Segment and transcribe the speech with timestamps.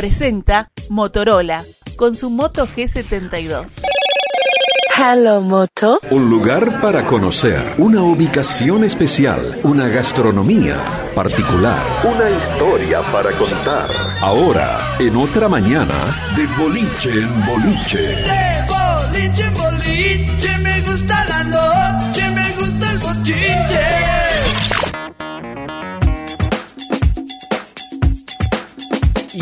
[0.00, 1.62] presenta Motorola
[1.96, 3.82] con su Moto G72.
[4.96, 6.00] Hello Moto.
[6.10, 10.78] Un lugar para conocer, una ubicación especial, una gastronomía
[11.14, 13.90] particular, una historia para contar.
[14.22, 15.98] Ahora, en otra mañana,
[16.34, 17.98] de boliche en boliche.
[17.98, 24.09] De boliche en boliche, me gusta la noche, me gusta el bochinche.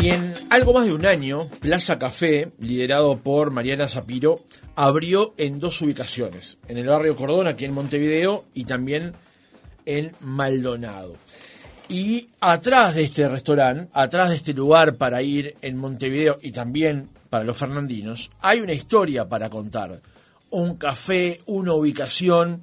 [0.01, 5.59] Y en algo más de un año, Plaza Café, liderado por Mariana Zapiro, abrió en
[5.59, 9.13] dos ubicaciones, en el barrio Cordón, aquí en Montevideo, y también
[9.85, 11.17] en Maldonado.
[11.89, 17.09] Y atrás de este restaurante, atrás de este lugar para ir en Montevideo y también
[17.29, 20.01] para los fernandinos, hay una historia para contar.
[20.49, 22.61] Un café, una ubicación.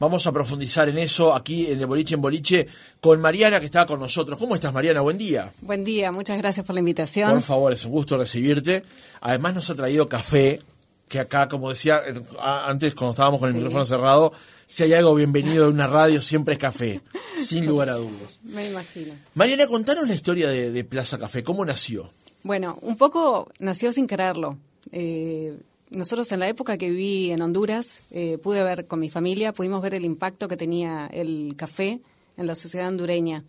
[0.00, 2.68] Vamos a profundizar en eso aquí en De Boliche en Boliche
[3.00, 4.38] con Mariana que está con nosotros.
[4.38, 5.00] ¿Cómo estás Mariana?
[5.00, 5.52] Buen día.
[5.60, 7.30] Buen día, muchas gracias por la invitación.
[7.30, 8.82] Por favor, es un gusto recibirte.
[9.20, 10.60] Además nos ha traído café,
[11.08, 14.32] que acá, como decía eh, antes cuando estábamos con el micrófono cerrado,
[14.68, 17.00] si hay algo bienvenido de una radio siempre es café,
[17.40, 18.38] sin lugar a dudas.
[18.44, 19.14] Me imagino.
[19.34, 22.08] Mariana, contanos la historia de, de Plaza Café, ¿cómo nació?
[22.44, 24.58] Bueno, un poco nació sin quererlo.
[24.92, 25.58] Eh,
[25.90, 29.82] nosotros en la época que viví en Honduras, eh, pude ver con mi familia, pudimos
[29.82, 32.00] ver el impacto que tenía el café
[32.36, 33.44] en la sociedad hondureña.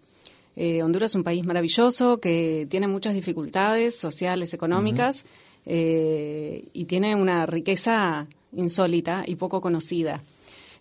[0.55, 5.23] Eh, Honduras es un país maravilloso que tiene muchas dificultades sociales, económicas,
[5.65, 10.21] eh, y tiene una riqueza insólita y poco conocida.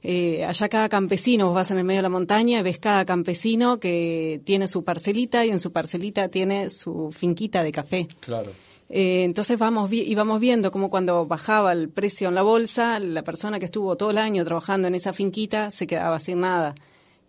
[0.02, 3.04] Eh, allá cada campesino, vos vas en el medio de la montaña y ves cada
[3.04, 8.08] campesino que tiene su parcelita y en su parcelita tiene su finquita de café.
[8.20, 8.52] Claro.
[8.90, 13.22] Eh, entonces vamos vi- íbamos viendo como cuando bajaba el precio en la bolsa, la
[13.22, 16.74] persona que estuvo todo el año trabajando en esa finquita se quedaba sin nada.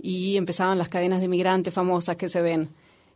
[0.01, 2.69] Y empezaban las cadenas de migrantes famosas que se ven.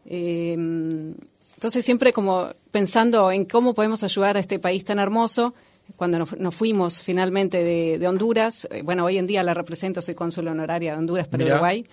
[0.05, 5.53] Eh, entonces siempre como pensando en cómo podemos ayudar a este país tan hermoso,
[5.95, 10.01] cuando nos, nos fuimos finalmente de, de Honduras, eh, bueno, hoy en día la represento,
[10.01, 11.56] soy cónsul honoraria de Honduras para Mirá.
[11.56, 11.85] Uruguay,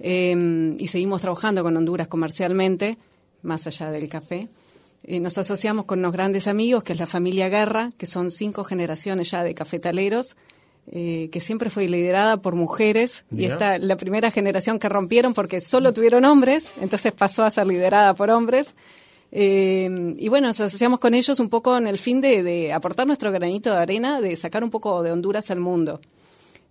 [0.00, 2.98] eh, y seguimos trabajando con Honduras comercialmente,
[3.42, 4.48] más allá del café.
[5.04, 8.64] Eh, nos asociamos con unos grandes amigos, que es la familia Guerra, que son cinco
[8.64, 10.36] generaciones ya de cafetaleros,
[10.90, 15.60] eh, que siempre fue liderada por mujeres, y esta la primera generación que rompieron porque
[15.60, 18.74] solo tuvieron hombres, entonces pasó a ser liderada por hombres.
[19.32, 23.06] Eh, y bueno, nos asociamos con ellos un poco en el fin de, de aportar
[23.06, 26.00] nuestro granito de arena, de sacar un poco de Honduras al mundo.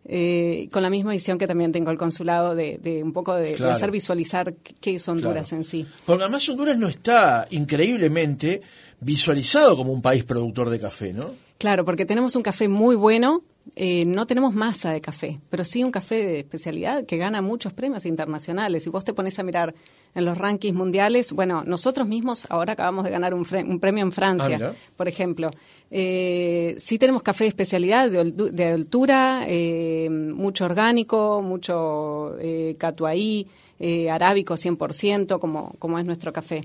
[0.05, 3.55] Eh, con la misma visión que también tengo el consulado de, de un poco de,
[3.55, 5.61] de hacer visualizar qué es Honduras Claro.
[5.61, 5.85] en sí.
[6.05, 8.61] Porque además Honduras no está increíblemente
[8.99, 11.33] visualizado como un país productor de café, ¿no?
[11.57, 13.43] Claro, porque tenemos un café muy bueno,
[13.75, 17.73] eh, no tenemos masa de café, pero sí un café de especialidad que gana muchos
[17.73, 18.83] premios internacionales.
[18.83, 19.73] Si vos te pones a mirar
[20.13, 24.11] en los rankings mundiales, bueno, nosotros mismos ahora acabamos de ganar un, premio en Ah,
[24.11, 24.75] Francia, mira.
[24.97, 25.51] por ejemplo.
[25.89, 33.47] Eh, sí tenemos café de especialidad, de altura, eh, mucho orgánico, mucho eh, catuaí,
[33.79, 36.61] eh, arábico 100%, como, como es nuestro café.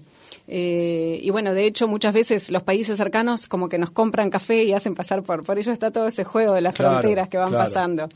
[0.49, 4.65] Eh, y bueno, de hecho, muchas veces los países cercanos como que nos compran café
[4.65, 5.43] y hacen pasar por...
[5.43, 7.65] Por ello está todo ese juego de las Claro, fronteras que van claro.
[7.65, 8.09] pasando.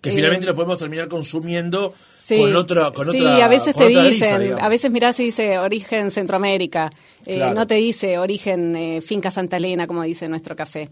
[0.00, 3.76] Que Eh, finalmente lo podemos terminar consumiendo Sí, con otra con sí, otra a veces
[3.76, 6.90] te dicen, tarifa, a veces mirás y dice origen Centroamérica,
[7.24, 10.90] eh, no te dice origen eh, Finca Santa Elena, como dice nuestro café.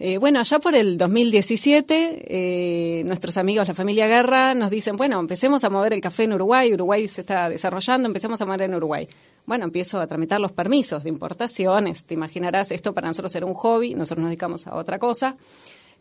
[0.00, 5.20] Eh, bueno, allá por el 2017, eh, nuestros amigos, la familia Guerra, nos dicen, bueno,
[5.20, 8.74] empecemos a mover el café en Uruguay, Uruguay se está desarrollando, empecemos a mover en
[8.74, 9.08] Uruguay.
[9.44, 13.54] Bueno, empiezo a tramitar los permisos de importaciones, te imaginarás, esto para nosotros era un
[13.54, 15.36] hobby, nosotros nos dedicamos a otra cosa.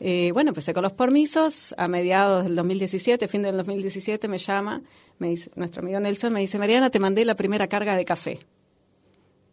[0.04, 1.76] Eh, bueno, empecé con los permisos.
[1.78, 4.82] A mediados del 2017, fin del 2017, me llama,
[5.20, 8.40] me dice, nuestro amigo Nelson me dice, Mariana, te mandé la primera carga de café.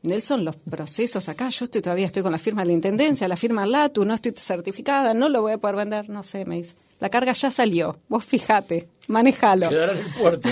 [0.03, 3.37] Nelson, los procesos acá, yo estoy todavía estoy con la firma de la intendencia, la
[3.37, 6.75] firma LATU, no estoy certificada, no lo voy a poder vender, no sé, me dice.
[7.01, 9.69] La carga ya salió, vos fijate, manejalo.
[9.69, 10.49] Quedará en el puerto.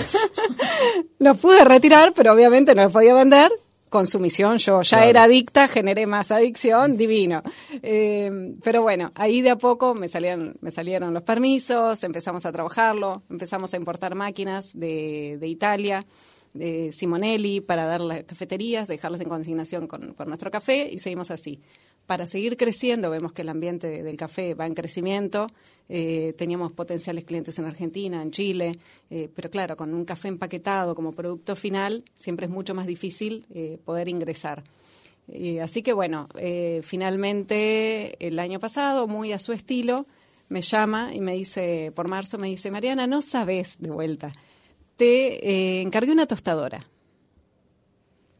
[1.19, 3.51] Lo pude retirar, pero obviamente no lo podía vender.
[3.89, 5.10] Consumición, yo ya Claro.
[5.10, 7.43] era adicta, generé más adicción, divino.
[7.83, 12.53] Eh, pero bueno, ahí de a poco me salieron, me salieron los permisos, empezamos a
[12.53, 16.04] trabajarlo, empezamos a importar máquinas de, de Italia,
[16.92, 21.60] Simonelli, para dar las cafeterías, dejarlas en consignación con, nuestro café y seguimos así.
[22.06, 25.48] Para seguir creciendo, vemos que el ambiente de- del café va en crecimiento.
[25.88, 28.76] eh, teníamos potenciales clientes en Argentina, en Chile,
[29.08, 33.47] eh, pero claro, con un café empaquetado como producto final, siempre es mucho más difícil
[33.54, 34.64] eh, poder ingresar.
[35.62, 36.28] Así que bueno,
[36.82, 40.06] finalmente el año pasado, muy a su estilo,
[40.48, 44.32] me llama y me dice, por marzo, me dice, Mariana, no sabes de vuelta,
[44.97, 46.87] te eh, encargué una tostadora.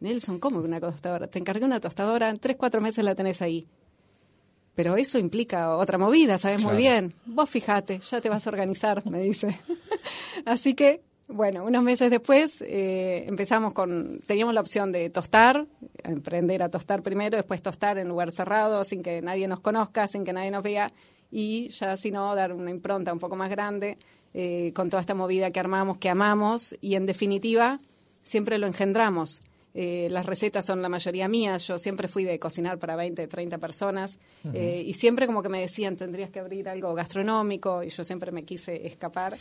[0.00, 1.26] Nelson, ¿cómo que una tostadora?
[1.26, 3.67] Te encargué una tostadora, en tres, cuatro meses la tenés ahí.
[4.75, 7.14] Pero eso implica otra movida, sabes muy bien.
[7.25, 9.58] Vos fijate, ya te vas a organizar, me dice.
[10.44, 15.67] Así que, bueno, unos meses después eh, empezamos con, teníamos la opción de tostar,
[16.05, 20.25] emprender a tostar primero, después tostar en lugar cerrado, sin que nadie nos conozca, sin
[20.25, 20.93] que nadie nos vea,
[21.31, 23.99] y ya si no, dar una impronta un poco más grande
[24.38, 27.81] eh, con toda esta movida que armamos, que amamos, y en definitiva,
[28.23, 29.41] siempre lo engendramos.
[29.79, 33.59] Eh, las recetas son la mayoría mías, yo siempre fui de cocinar para 20, 30
[33.59, 34.19] personas
[34.55, 38.33] eh, y siempre como que me decían tendrías que abrir algo gastronómico y yo siempre
[38.33, 39.37] me quise escapar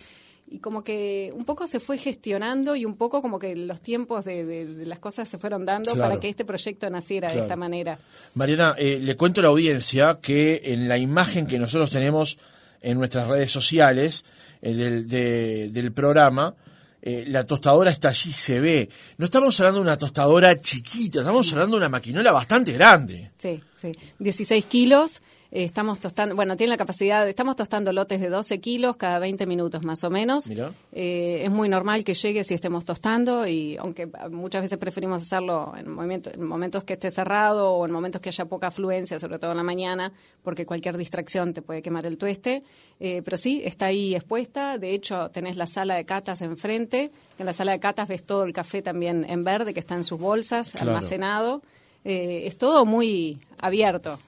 [0.51, 4.25] y como que un poco se fue gestionando y un poco como que los tiempos
[4.25, 6.09] de, de- de las cosas se fueron dando Claro.
[6.09, 7.97] para que este proyecto naciera de esta manera.
[8.33, 12.37] Mariana, eh, le cuento a la audiencia que en la imagen que nosotros tenemos
[12.85, 14.23] en nuestras redes sociales
[14.61, 16.55] el del, de- del programa,
[17.01, 18.89] eh, la tostadora está allí, se ve.
[19.17, 23.31] No estamos hablando de una tostadora chiquita, estamos hablando de una maquinola bastante grande.
[23.39, 23.91] Sí, sí.
[24.19, 25.21] 16 kilos.
[25.51, 29.45] Eh, estamos tostando, bueno, tiene la capacidad, estamos tostando lotes de 12 kilos cada 20
[29.45, 30.49] minutos más o menos.
[30.91, 35.73] Eh, es muy normal que llegue si estemos tostando y aunque muchas veces preferimos hacerlo
[35.77, 39.39] en, movimiento- en momentos que esté cerrado o en momentos que haya poca afluencia, sobre
[39.39, 40.11] todo en la mañana,
[40.43, 42.63] porque cualquier distracción te puede quemar el tueste.
[42.99, 44.77] Eh, pero sí, está ahí expuesta.
[44.77, 47.11] De hecho, tenés la sala de catas enfrente.
[47.37, 50.03] En la sala de catas ves todo el café también en verde que está en
[50.03, 50.91] sus bolsas, Claro.
[50.91, 51.61] almacenado.
[52.05, 54.19] Eh, es todo muy abierto.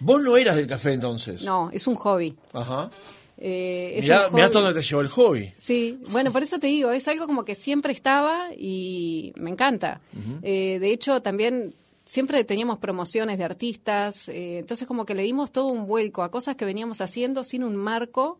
[0.00, 1.42] Vos no eras del café entonces.
[1.44, 2.36] No, es un hobby.
[2.52, 2.90] Ajá.
[3.38, 5.52] Eh, Mirá, mirá hasta dónde te llevó el hobby.
[5.56, 10.00] Sí, bueno, por eso te digo, es algo como que siempre estaba y me encanta.
[10.42, 11.74] Eh, de hecho, también
[12.06, 16.30] siempre teníamos promociones de artistas, eh, entonces como que le dimos todo un vuelco a
[16.30, 18.38] cosas que veníamos haciendo sin un marco.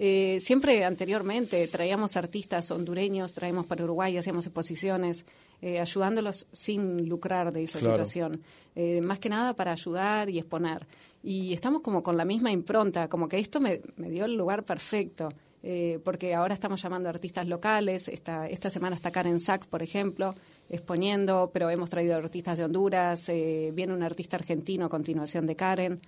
[0.00, 5.24] Eh, siempre anteriormente traíamos artistas hondureños, traíamos para Uruguay, hacíamos exposiciones,
[5.62, 7.94] eh, ayudándolos sin lucrar de esa Claro.
[7.96, 8.42] situación.
[8.74, 10.86] Eh, más que nada para ayudar y exponer.
[11.22, 14.64] Y estamos como con la misma impronta, como que esto me, me dio el lugar
[14.64, 15.28] perfecto.
[15.60, 18.06] eh, porque ahora estamos llamando a artistas locales.
[18.06, 20.36] Esta, esta semana está Karen Sack, por ejemplo,
[20.70, 23.28] exponiendo, pero hemos traído artistas de Honduras.
[23.28, 26.00] eh, viene un artista argentino a continuación de Karen.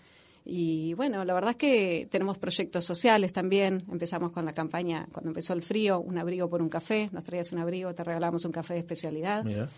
[0.45, 3.85] Y bueno, la verdad es que tenemos proyectos sociales también.
[3.91, 7.09] Empezamos con la campaña, cuando empezó el frío, un abrigo por un café.
[7.13, 9.45] Nos traías un abrigo, te regalamos un café de especialidad.
[9.45, 9.69] Mira.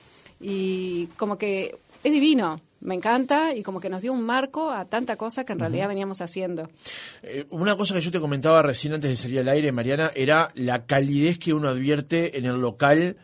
[0.41, 4.85] Y como que es divino, me encanta y como que nos dio un marco a
[4.85, 6.69] tanta cosa que en realidad veníamos haciendo.
[7.23, 10.49] Eh, una cosa que yo te comentaba recién antes de salir al aire, Mariana, era
[10.55, 13.17] la calidez que uno advierte en el local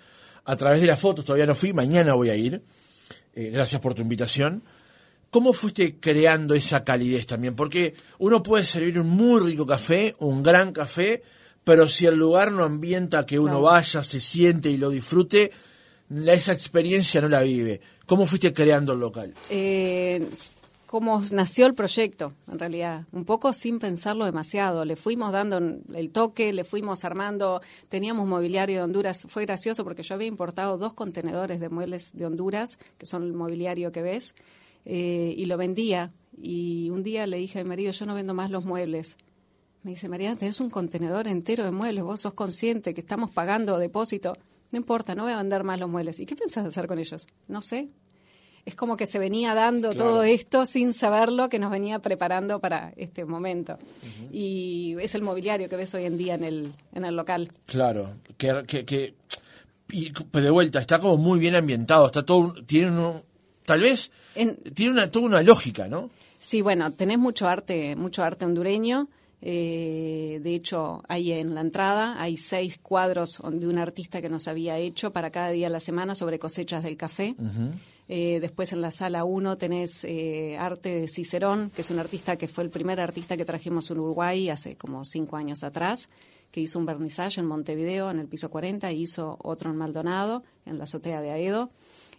[0.44, 1.24] a través de las fotos.
[1.24, 2.62] Todavía no fui, mañana voy a ir.
[3.34, 4.62] Eh, gracias por tu invitación.
[5.30, 7.54] ¿Cómo fuiste creando esa calidez también?
[7.54, 11.22] Porque uno puede servir un muy rico café, un gran café,
[11.64, 13.62] pero si el lugar no ambienta que uno Claro.
[13.62, 15.50] vaya, se siente y lo disfrute,
[16.26, 17.80] esa experiencia no la vive.
[18.06, 19.34] ¿Cómo fuiste creando el local?
[19.50, 20.26] Eh,
[20.86, 24.86] cómo nació el proyecto, en realidad, un poco sin pensarlo demasiado.
[24.86, 27.60] Le fuimos dando el toque, le fuimos armando,
[27.90, 29.26] teníamos mobiliario de Honduras.
[29.28, 33.34] Fue gracioso porque yo había importado dos contenedores de muebles de Honduras, que son el
[33.34, 34.34] mobiliario que ves,
[34.88, 36.12] eh, y lo vendía.
[36.42, 39.16] Y un día le dije a mi marido, yo no vendo más los muebles.
[39.84, 43.78] Me dice, Mariana, tenés un contenedor entero de muebles, vos sos consciente que estamos pagando
[43.78, 44.36] depósito.
[44.72, 46.18] No importa, no voy a vender más los muebles.
[46.20, 47.26] ¿Y qué pensás hacer con ellos?
[47.46, 47.88] No sé.
[48.64, 50.10] Es como que se venía dando Claro.
[50.10, 53.78] todo esto sin saberlo, que nos venía preparando para este momento.
[54.30, 57.50] Y es el mobiliario que ves hoy en día en el, en el local.
[57.66, 59.14] Claro, que, que, que-
[59.90, 63.22] y pues de vuelta, está como muy bien ambientado, está todo, tiene un,
[63.68, 66.10] tal vez, En- tiene una, toda una lógica, ¿no?
[66.40, 69.08] Sí, bueno, tenés mucho arte, mucho arte hondureño.
[69.40, 74.48] Eh, de hecho, hay en la entrada hay seis cuadros de un artista que nos
[74.48, 77.34] había hecho para cada día de la semana sobre cosechas del café.
[78.08, 82.36] Eh, después en la sala 1 tenés eh, arte de Cicerón, que es un artista
[82.36, 86.08] que fue el primer artista que trajimos en Uruguay hace como cinco años atrás,
[86.50, 90.42] que hizo un vernizaje en Montevideo en el piso 40 y hizo otro en Maldonado,
[90.66, 91.70] en la azotea de Aedo.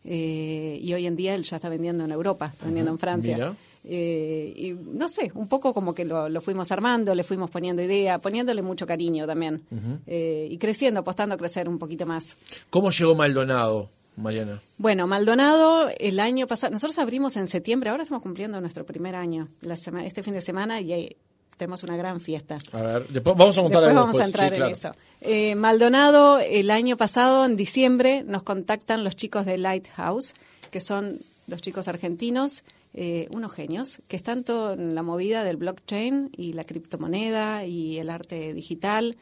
[0.06, 3.36] Eh, y hoy en día él ya está vendiendo en Europa, está vendiendo en Francia.
[3.36, 3.56] Mira.
[3.86, 7.82] Eh, y no sé, un poco como que lo, lo fuimos armando, le fuimos poniendo
[7.82, 9.62] idea, poniéndole mucho cariño también.
[10.06, 12.36] Eh, y creciendo, apostando a crecer un poquito más.
[12.70, 14.62] ¿Cómo llegó Maldonado, Mariana?
[14.78, 19.48] Bueno, Maldonado, el año pasado, nosotros abrimos en septiembre, ahora estamos cumpliendo nuestro primer año,
[19.62, 21.16] la sema- este fin de semana, y
[21.60, 22.58] tenemos una gran fiesta.
[22.74, 24.92] A ver, después vamos a contar Después algo vamos a después, entrar sí, en eso.
[25.22, 30.34] Eh, Maldonado, el año pasado, en diciembre, nos contactan los chicos de Lighthouse,
[30.72, 32.64] que son los chicos argentinos,
[32.94, 38.00] eh, unos genios, que están todo en la movida del blockchain y la criptomoneda y
[38.00, 39.18] el arte digital,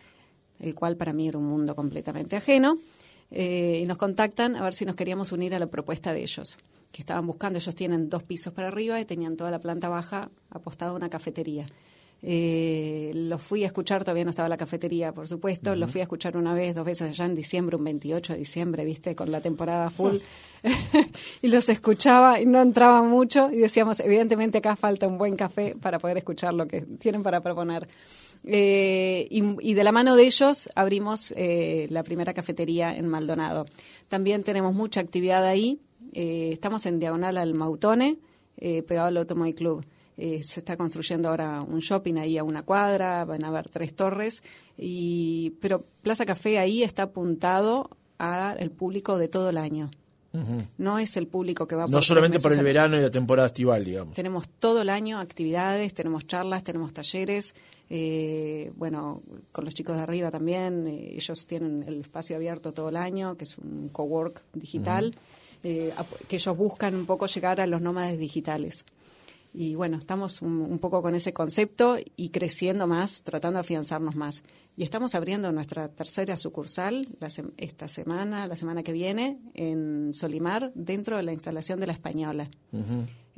[0.59, 2.77] el cual para mí era un mundo completamente ajeno.
[3.31, 6.57] eh, y nos contactan a ver si nos queríamos unir a la propuesta de ellos,
[6.93, 10.29] que estaban buscando, ellos tienen dos pisos para arriba y tenían toda la planta baja
[10.49, 11.67] apostada a una cafetería.
[12.23, 16.03] Eh, los fui a escuchar, todavía no estaba la cafetería, por supuesto, los fui a
[16.03, 19.39] escuchar una vez, dos veces allá en diciembre, un 28 de diciembre, viste, con la
[19.39, 20.17] temporada full,
[21.41, 25.75] y los escuchaba y no entraba mucho y decíamos, evidentemente acá falta un buen café
[25.79, 27.87] para poder escuchar lo que tienen para proponer.
[28.43, 33.67] Eh, y, y de la mano de ellos abrimos eh, la primera cafetería en Maldonado.
[34.07, 35.81] También tenemos mucha actividad ahí,
[36.13, 38.17] eh, estamos en diagonal al Mautone,
[38.57, 39.85] pegado al Automóvil Club.
[40.17, 43.95] Eh, se está construyendo ahora un shopping ahí a una cuadra, van a haber tres
[43.95, 44.41] torres,
[44.75, 49.91] y, pero Plaza Café ahí está apuntado al público de todo el año.
[50.77, 53.83] No es el público que va No solamente por el verano y la temporada estival,
[53.83, 54.13] digamos.
[54.13, 57.55] tenemos todo el año actividades, tenemos charlas, tenemos talleres.
[57.89, 60.85] eh, bueno, con los chicos de arriba también.
[60.87, 65.15] eh, ellos tienen el espacio abierto todo el año, que es un cowork digital,
[65.63, 65.93] eh,
[66.27, 68.85] que ellos buscan un poco llegar a los nómades digitales.
[69.59, 74.15] Y bueno, estamos un, un poco con ese concepto y creciendo más, tratando de afianzarnos
[74.15, 74.43] más.
[74.75, 80.71] Y estamos abriendo nuestra tercera sucursal la esta semana, la semana que viene, en Solimar,
[80.75, 82.51] dentro de la instalación de la Española,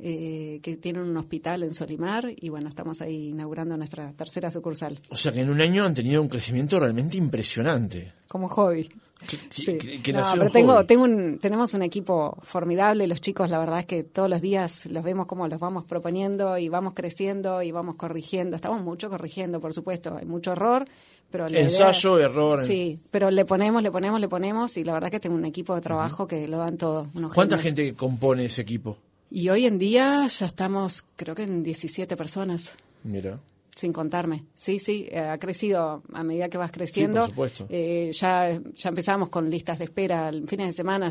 [0.02, 2.26] eh, que tiene un hospital en Solimar.
[2.40, 5.94] Y bueno, estamos ahí inaugurando nuestra tercera sucursal, O sea que en un año han
[5.94, 8.12] tenido un crecimiento realmente impresionante.
[8.28, 8.88] como hobby.
[9.28, 9.76] Que, Sí.
[9.76, 10.86] que- que No, nació pero tengo, hobby.
[10.86, 13.06] tengo un, tenemos un equipo formidable.
[13.06, 16.56] Los chicos, la verdad es que todos los días los vemos como los vamos proponiendo
[16.56, 18.56] y vamos creciendo y vamos corrigiendo.
[18.56, 20.16] Estamos mucho corrigiendo, por supuesto.
[20.16, 20.86] Hay mucho error,
[21.30, 22.64] pero la idea- Ensayo, error.
[22.64, 25.74] Sí, pero le ponemos, le ponemos, le ponemos y la verdad que tengo un equipo
[25.74, 27.08] de trabajo que lo dan todo.
[27.14, 28.96] unos ¿Cuánta gente compone ese equipo?
[29.30, 32.72] Y hoy en día ya estamos, creo que en 17 personas.
[33.04, 33.40] Mira.
[33.74, 34.44] Sin contarme.
[34.54, 37.20] Sí, sí, eh, ha crecido a medida que vas creciendo.
[37.20, 37.66] por supuesto.
[37.70, 41.10] Eh, ya, ya empezamos con listas de espera, fines de semana,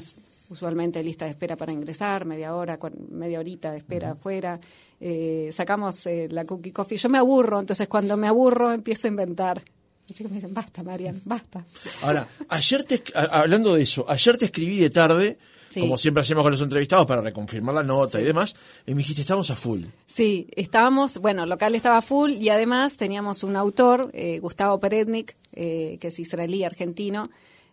[0.49, 2.77] usualmente lista de espera para ingresar, media hora,
[3.09, 4.59] media horita de espera afuera.
[4.99, 6.97] Eh, sacamos eh, la cookie coffee.
[6.97, 9.63] Yo me aburro, entonces cuando me aburro empiezo a inventar.
[10.07, 11.63] Los chicos me dicen, basta, Marian, basta.
[12.01, 15.38] Ahora, ayer te, hablando de eso, ayer te escribí de tarde,
[15.69, 15.81] Sí.
[15.81, 19.21] como siempre hacemos con los entrevistados para reconfirmar la nota y demás, y me dijiste,
[19.21, 19.83] estamos a full.
[20.05, 25.97] Sí, estábamos, bueno, local estaba full y además teníamos un autor, eh, Gustavo Perednik, eh,
[25.99, 27.29] que es israelí argentino,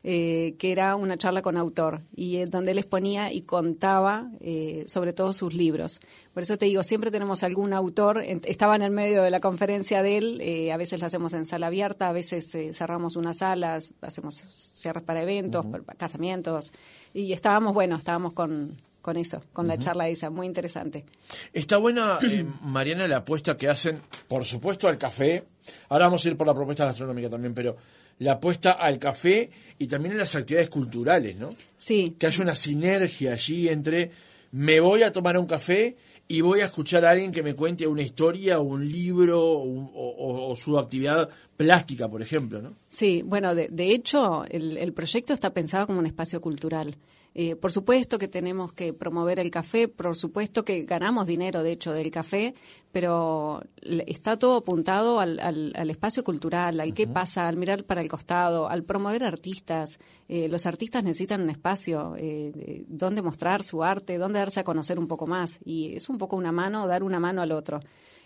[0.08, 4.84] eh, que era una charla con autor y eh, donde él exponía y contaba eh,
[4.86, 6.00] sobre todo sus libros.
[6.32, 10.04] Por eso te digo, siempre tenemos algún autor, estaba en el medio de la conferencia
[10.04, 13.38] de él, eh, a veces lo hacemos en sala abierta, a veces eh, cerramos unas
[13.38, 14.44] salas, hacemos
[14.75, 16.70] cierres para eventos, para casamientos
[17.12, 21.04] y estábamos, bueno, estábamos con, con eso, con la charla esa, muy interesante.
[21.52, 25.42] Está buena, eh, Mariana, la apuesta que hacen, por supuesto, al café.
[25.88, 27.76] Ahora vamos a ir por la propuesta gastronómica también, pero
[28.18, 31.50] la apuesta al café y también a las actividades culturales, ¿no?
[31.76, 34.11] Sí, Que haya una sinergia allí entre
[34.52, 35.96] me voy a tomar un café
[36.28, 39.62] y voy a escuchar a alguien que me cuente una historia o un libro o,
[39.94, 42.75] o- o su actividad plástica, por ejemplo, ¿no?
[42.88, 46.96] Sí, bueno, de, de hecho, el, el proyecto está pensado como un espacio cultural.
[47.38, 51.73] Eh, por supuesto que tenemos que promover el café, por supuesto que ganamos dinero, de
[51.73, 52.55] hecho, del café,
[52.93, 58.00] pero está todo apuntado al, al- al espacio cultural, al qué pasa, al mirar para
[58.00, 59.99] el costado, al promover artistas.
[60.31, 64.64] Eh, los artistas necesitan un espacio eh, de- donde mostrar su arte, donde darse a
[64.64, 65.59] conocer un poco más.
[65.62, 67.81] Y es un poco una mano, dar una mano al otro.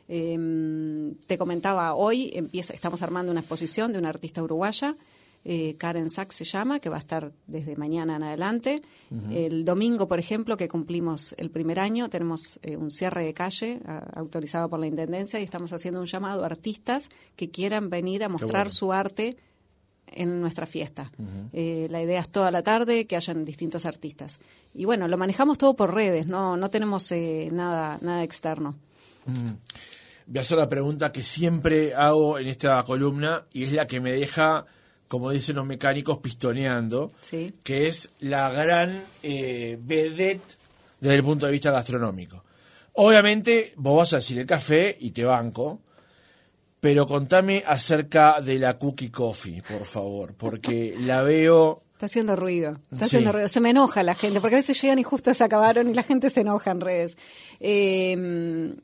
[0.06, 0.38] Eh,
[1.26, 4.96] te comentaba, hoy empieza, estamos armando una exposición de una artista uruguaya,
[5.44, 8.82] eh, Karen Sachs se llama, que va a estar desde mañana en adelante.
[9.32, 13.80] El domingo, por ejemplo, que cumplimos el primer año, tenemos eh, un cierre de calle
[13.86, 18.22] a- autorizado por la Intendencia y estamos haciendo un llamado a artistas que quieran venir
[18.22, 18.70] a mostrar bueno.
[18.70, 19.36] su arte
[20.12, 21.10] en nuestra fiesta.
[21.52, 24.40] Eh, la idea es toda la tarde que hayan distintos artistas.
[24.74, 28.74] Y bueno, lo manejamos todo por redes, no, no tenemos eh, nada, nada externo.
[30.26, 34.00] Voy a hacer la pregunta que siempre hago en esta columna y es la que
[34.00, 34.66] me deja,
[35.10, 37.52] como dicen los mecánicos, pistoneando, Sí.
[37.64, 40.56] que es la gran eh, vedette
[41.00, 42.44] desde el punto de vista gastronómico.
[42.92, 45.80] Obviamente, vos vas a decir el café y te banco,
[46.78, 51.82] pero contame acerca de la cookie coffee, por favor, porque la veo...
[51.94, 53.16] Está haciendo ruido, está Sí.
[53.16, 53.48] haciendo ruido.
[53.48, 56.04] Se me enoja la gente, porque a veces llegan y justo se acabaron y la
[56.04, 57.16] gente se enoja en redes.
[57.58, 58.74] Eh,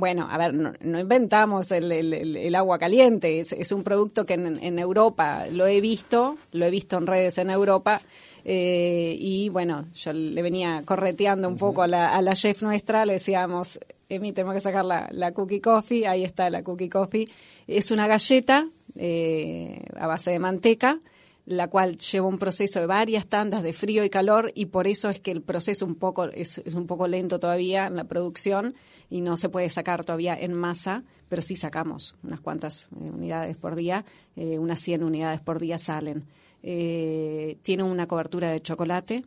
[0.00, 3.82] bueno, a ver, no, no inventamos el, el- el- el agua caliente, es, es un
[3.84, 8.00] producto que en, en Europa lo he visto, lo he visto en redes en Europa,
[8.44, 13.04] eh, y bueno, yo le venía correteando un poco a la, a la chef nuestra,
[13.06, 13.78] le decíamos,
[14.08, 17.28] Emi, tenemos que sacar la, la cookie coffee, ahí está la cookie coffee,
[17.68, 18.66] es una galleta
[18.96, 20.98] eh, a base de manteca,
[21.46, 25.08] la cual lleva un proceso de varias tandas de frío y calor y por eso
[25.10, 28.74] es que el proceso un poco es, un poco lento todavía en la producción
[29.08, 33.56] y no se puede sacar todavía en masa, pero sí sacamos unas cuantas eh, unidades
[33.56, 34.04] por día,
[34.36, 36.26] eh, unas 100 unidades por día salen.
[36.62, 39.24] Eh, tiene una cobertura de chocolate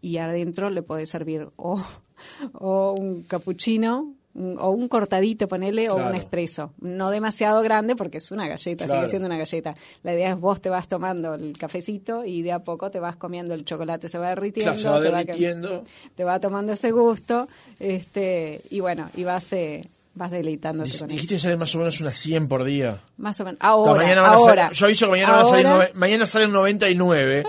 [0.00, 1.82] y adentro le puede servir o,
[2.52, 4.15] o un cappuccino un-
[4.58, 6.72] o un cortadito, ponele, o un espresso.
[6.80, 9.00] No demasiado grande porque es una galleta, Claro.
[9.00, 9.74] sigue siendo una galleta.
[10.02, 13.16] La idea es vos te vas tomando el cafecito y de a poco te vas
[13.16, 14.72] comiendo el chocolate, se va derritiendo.
[14.74, 15.84] Claro, se va te va- derritiendo.
[16.14, 21.34] te va tomando ese gusto, este, y bueno, y vas, eh, vas deleitándote con Dijiste
[21.34, 21.40] eso.
[21.40, 23.00] que salen más o menos unas 100 por día.
[23.16, 23.58] Más o menos.
[23.62, 24.64] Ahora, mañana ahora.
[24.64, 27.44] salir- yo aviso que mañana van a salir Ahora- mañana salen 99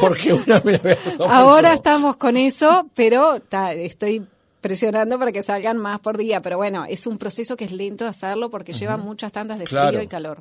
[0.00, 4.24] porque una me la voy a tomar Ahora estamos con eso, pero ta, estoy
[4.64, 6.40] presionando para que salgan más por día.
[6.40, 9.88] Pero bueno, es un proceso que es lento hacerlo porque lleva muchas tandas de Claro.
[9.90, 10.38] frío y calor.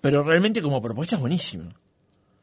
[0.00, 1.64] Pero realmente como propuesta es buenísima.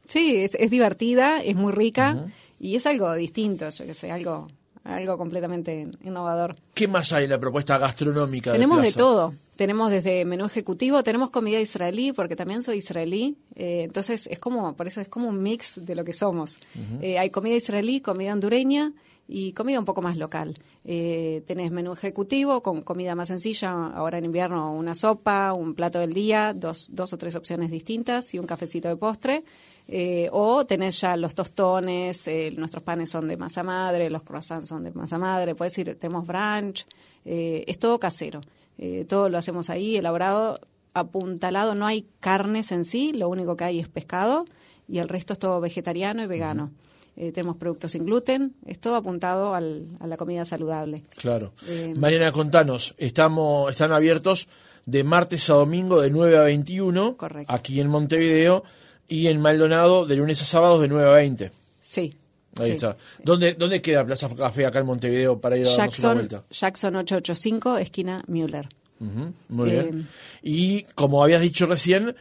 [0.04, 2.26] Sí, es, es divertida, es muy rica
[2.60, 4.48] y es algo distinto, yo que sé, algo,
[4.84, 6.56] algo completamente innovador.
[6.74, 8.52] ¿Qué más hay en la propuesta gastronómica?
[8.52, 9.32] Tenemos de todo.
[9.56, 13.36] Tenemos desde menú ejecutivo, tenemos comida israelí, porque también soy israelí.
[13.54, 16.58] eh, entonces es como, por eso es como un mix de lo que somos.
[17.00, 18.92] Eh, hay comida israelí, comida hondureña
[19.26, 20.58] y comida un poco más local.
[20.84, 25.98] Eh, tenés menú ejecutivo con comida más sencilla, ahora en invierno una sopa, un plato
[26.00, 29.44] del día, dos, dos o tres opciones distintas y un cafecito de postre.
[29.86, 34.68] Eh, o tenés ya los tostones, eh, nuestros panes son de masa madre, los croissants
[34.68, 36.86] son de masa madre, puedes ir, tenemos brunch,
[37.24, 38.40] eh, es todo casero.
[38.78, 40.60] Eh, todo lo hacemos ahí, elaborado,
[40.94, 44.46] apuntalado, no hay carnes en sí, lo único que hay es pescado
[44.88, 46.72] y el resto es todo vegetariano y vegano.
[47.16, 51.02] Eh, tenemos productos sin gluten, es todo apuntado al- a la comida saludable.
[51.16, 51.52] Claro.
[51.68, 54.48] Eh, Mariana, contanos, estamos, están abiertos
[54.84, 57.52] de martes a domingo de 9 a 21, Correcto.
[57.52, 58.64] aquí en Montevideo,
[59.06, 61.52] y en Maldonado de lunes a sábados de 9 a 20.
[61.80, 62.16] Sí.
[62.56, 62.72] Ahí sí.
[62.72, 62.96] está.
[63.22, 66.44] ¿Dónde, ¿Dónde queda Plaza Café acá en Montevideo para ir a darnos una Jackson, vuelta?
[66.50, 68.68] Jackson 885, esquina Müller.
[69.00, 70.08] Ujú, Muy Eh, bien.
[70.42, 72.14] Y como habías dicho recién,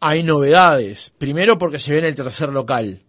[0.00, 1.12] hay novedades.
[1.18, 3.00] Primero porque se ve en el tercer local.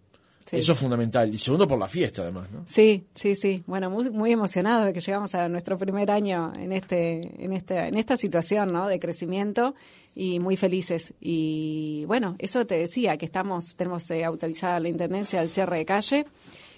[0.44, 0.56] Sí.
[0.56, 1.34] Eso es fundamental.
[1.34, 2.64] Y segundo por la fiesta, además, ¿no?
[2.66, 3.62] Sí, sí, sí.
[3.66, 7.88] Bueno, muy, muy emocionados de que llegamos a nuestro primer año en este, en esta,
[7.88, 8.86] en esta situación, ¿no?
[8.86, 9.74] De crecimiento
[10.14, 11.14] y muy felices.
[11.20, 15.84] Y bueno, eso te decía que estamos, tenemos eh, autorizada la intendencia del cierre de
[15.84, 16.26] calle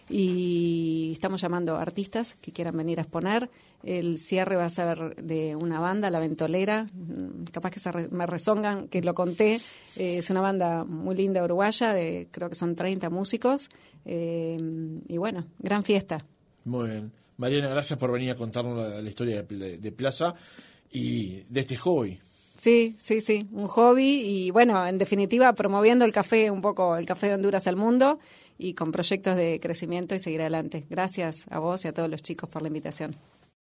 [0.09, 3.51] y estamos llamando a artistas que quieran venir a exponer.
[3.83, 8.09] El cierre va a ser de una banda, La Ventolera, mm, capaz que se re-
[8.11, 9.57] me rezongan que lo conté.
[9.97, 13.69] Eh, es una banda muy linda uruguaya, de, creo que son 30 músicos.
[14.05, 14.59] Eh,
[15.09, 16.25] y bueno, gran fiesta.
[16.65, 17.13] Muy bien.
[17.37, 20.35] Mariana, gracias por venir a contarnos la, la historia de, de- de Plaza
[20.91, 22.19] y de este hobby.
[22.57, 27.05] Sí, sí, sí, un hobby y bueno, en definitiva promoviendo el café, un poco el
[27.05, 28.19] café de Honduras al mundo
[28.59, 30.87] y con proyectos de crecimiento y seguir adelante.
[30.89, 33.17] Gracias a vos y a todos los chicos por la invitación.